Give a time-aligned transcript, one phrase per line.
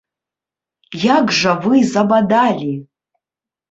[1.03, 2.77] Як жа вы забадалі!